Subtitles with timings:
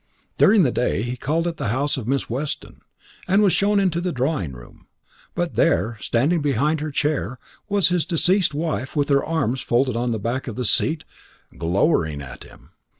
[0.39, 2.79] During the day he called at the house of Miss Weston,
[3.27, 4.87] and was shown into the drawing room.
[5.35, 7.37] But there, standing behind her chair,
[7.69, 11.03] was his deceased wife with her arms folded on the back of the seat,
[11.55, 12.71] glowering at him.